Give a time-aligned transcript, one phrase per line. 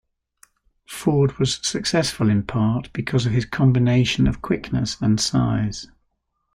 [0.87, 5.89] Ford was successful in part because of his combination of quickness and size.